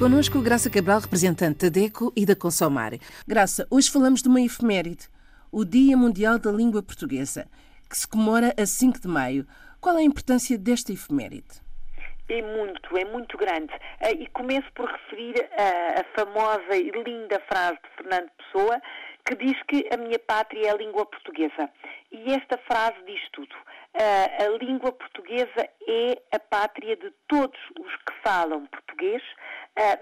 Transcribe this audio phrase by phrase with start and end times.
[0.00, 3.02] Conosco Graça Cabral, representante da DECO e da Consomare.
[3.28, 5.10] Graça, hoje falamos de uma efeméride,
[5.52, 7.46] o Dia Mundial da Língua Portuguesa,
[7.86, 9.46] que se comemora a 5 de maio.
[9.78, 11.60] Qual é a importância desta efeméride?
[12.30, 13.74] É muito, é muito grande.
[14.00, 18.80] Ah, e começo por referir a, a famosa e linda frase de Fernando Pessoa,
[19.26, 21.68] que diz que a minha pátria é a língua portuguesa.
[22.10, 23.54] E esta frase diz tudo.
[23.92, 29.22] Uh, a língua portuguesa é a pátria de todos os que falam português,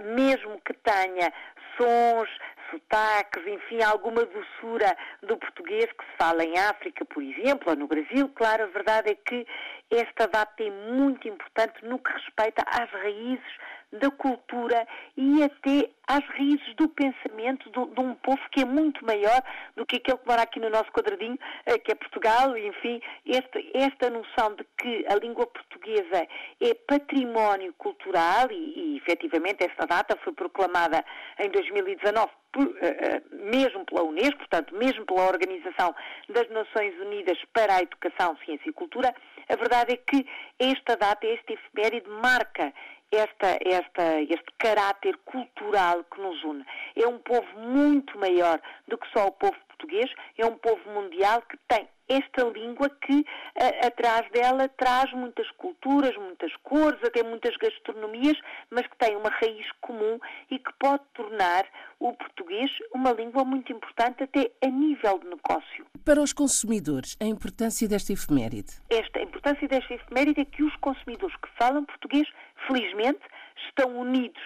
[0.01, 1.33] mesmo que tenha
[1.77, 2.29] sons,
[2.71, 7.87] sotaques, enfim, alguma doçura do português que se fala em África, por exemplo, ou no
[7.87, 8.29] Brasil.
[8.35, 9.47] Claro, a verdade é que
[9.91, 13.59] esta data é muito importante no que respeita às raízes
[13.93, 19.05] da cultura e até às raízes do pensamento de, de um povo que é muito
[19.05, 19.43] maior
[19.77, 23.71] do que aquele que mora aqui no nosso quadradinho, eh, que é Portugal, enfim, este,
[23.75, 26.27] esta noção de que a língua portuguesa
[26.61, 31.05] é património cultural e, e efetivamente esta data foi proclamada
[31.39, 35.95] em 2019 por, uh, uh, mesmo pela Unesco, portanto, mesmo pela Organização
[36.29, 39.15] das Nações Unidas para a Educação, Ciência e Cultura,
[39.49, 40.27] a verdade é que
[40.59, 42.73] esta data, este efeméride, marca
[43.11, 46.65] esta, esta, este caráter cultural que nos une.
[46.97, 51.41] É um povo muito maior do que só o povo português, é um povo mundial
[51.43, 57.55] que tem esta língua que a, atrás dela traz muitas culturas, muitas cores, até muitas
[57.57, 58.37] gastronomias,
[58.71, 60.19] mas que tem uma raiz comum
[60.51, 61.67] e que pode tornar
[62.01, 65.87] o português uma língua muito importante até a nível de negócio.
[66.05, 68.81] Para os consumidores, a importância desta efeméride?
[68.89, 72.27] Esta, a importância desta efeméride é que os consumidores que falam português,
[72.67, 73.21] felizmente,
[73.69, 74.41] estão unidos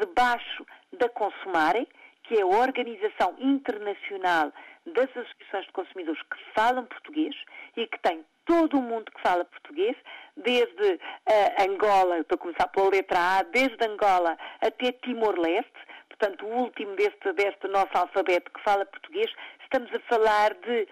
[0.00, 0.66] debaixo
[0.98, 1.86] da Consumare,
[2.24, 4.52] que é a Organização Internacional
[4.86, 7.34] das Associações de Consumidores que falam português
[7.76, 9.96] e que tem todo o mundo que fala português,
[10.36, 15.72] desde uh, Angola, para começar pela letra A, desde Angola até Timor-Leste,
[16.08, 19.30] portanto, o último deste, deste nosso alfabeto que fala português,
[19.62, 20.86] estamos a falar de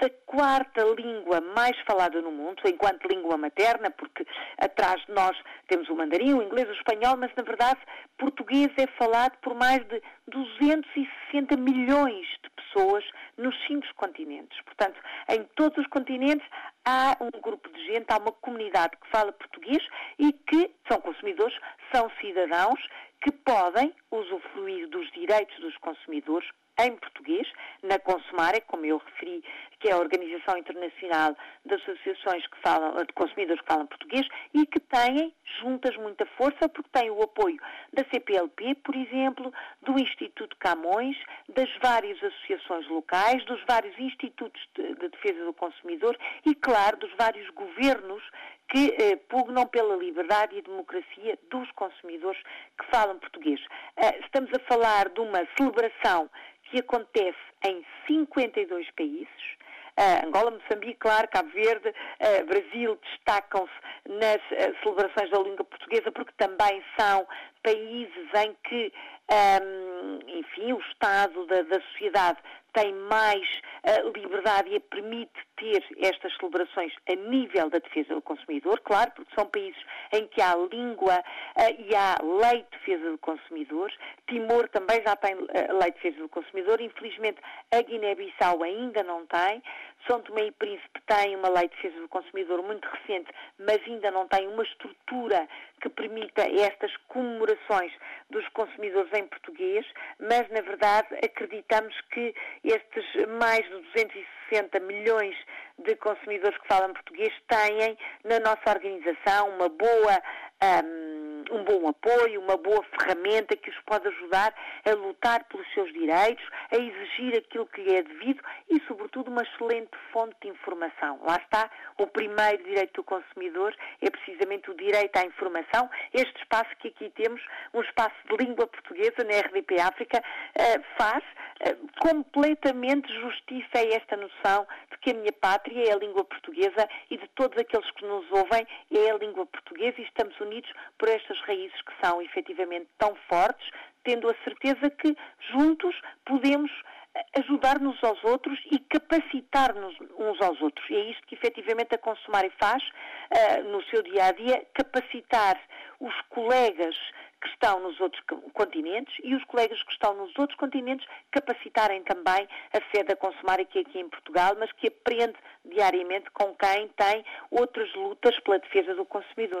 [0.00, 4.26] da quarta língua mais falada no mundo, enquanto língua materna, porque
[4.58, 5.36] atrás de nós
[5.68, 7.80] temos o mandarim, o inglês, o espanhol, mas na verdade
[8.18, 13.04] português é falado por mais de 260 milhões de pessoas
[13.38, 14.60] nos cinco continentes.
[14.62, 16.46] Portanto, em todos os continentes
[16.86, 19.82] há um grupo de gente, há uma comunidade que fala português
[20.18, 21.58] e que são consumidores,
[21.92, 22.80] são cidadãos
[23.20, 26.48] que podem usufruir dos direitos dos consumidores
[26.78, 27.50] em português,
[27.82, 29.42] na Consumare, como eu referi,
[29.80, 34.66] que é a Organização Internacional de Associações que falam, de Consumidores que falam português e
[34.66, 37.58] que têm juntas muita força porque têm o apoio
[37.92, 41.16] da CPLP, por exemplo, do Instituto Camões,
[41.48, 47.48] das várias associações locais, dos vários institutos de defesa do consumidor e, claro, dos vários
[47.50, 48.22] governos
[48.68, 52.40] que eh, pugnam pela liberdade e democracia dos consumidores
[52.78, 53.60] que falam português.
[53.96, 56.28] Eh, estamos a falar de uma celebração
[56.64, 59.56] que acontece em 52 países.
[59.98, 63.72] Uh, Angola, Moçambique, claro, Cabo Verde, uh, Brasil destacam-se
[64.06, 64.38] nas
[64.82, 67.26] celebrações da língua portuguesa porque também são
[67.62, 68.92] países em que,
[69.30, 72.38] um, enfim, o Estado da, da sociedade
[72.76, 73.48] tem mais
[73.84, 79.34] uh, liberdade e permite ter estas celebrações a nível da defesa do consumidor, claro, porque
[79.34, 79.80] são países
[80.12, 83.90] em que há língua uh, e há lei de defesa do consumidor.
[84.26, 85.48] Timor também já tem uh,
[85.80, 86.80] lei de defesa do consumidor.
[86.82, 87.40] Infelizmente,
[87.72, 89.62] a Guiné-Bissau ainda não tem.
[90.06, 94.10] São Tomé e Príncipe tem uma lei de defesa do consumidor muito recente, mas ainda
[94.10, 95.48] não tem uma estrutura
[95.80, 97.92] que permita estas comemorações
[98.30, 99.86] dos consumidores em português,
[100.18, 105.36] mas na verdade acreditamos que estes mais de 260 milhões
[105.78, 110.22] de consumidores que falam português têm na nossa organização uma boa.
[110.62, 111.05] Um,
[111.52, 116.44] um bom apoio, uma boa ferramenta que os pode ajudar a lutar pelos seus direitos,
[116.70, 121.20] a exigir aquilo que lhe é devido e, sobretudo, uma excelente fonte de informação.
[121.22, 125.88] Lá está, o primeiro direito do consumidor é precisamente o direito à informação.
[126.12, 127.42] Este espaço que aqui temos,
[127.74, 130.22] um espaço de língua portuguesa na RDP África,
[130.54, 131.22] eh, faz
[131.60, 136.88] eh, completamente justiça a esta noção de que a minha pátria é a língua portuguesa
[137.10, 141.08] e de todos aqueles que nos ouvem é a língua portuguesa e estamos unidos por
[141.36, 143.68] estas raízes que são efetivamente tão fortes,
[144.04, 145.16] tendo a certeza que
[145.52, 145.94] juntos
[146.24, 146.70] podemos
[147.14, 150.88] eh, ajudar-nos aos outros e capacitar-nos uns aos outros.
[150.90, 155.60] E é isto que efetivamente a Consumare faz uh, no seu dia a dia, capacitar
[156.00, 156.94] os colegas
[157.40, 158.22] que estão nos outros
[158.54, 163.66] continentes e os colegas que estão nos outros continentes capacitarem também a sede da Consumare
[163.66, 168.58] que é aqui em Portugal, mas que aprende diariamente com quem tem outras lutas pela
[168.58, 169.60] defesa do consumidor.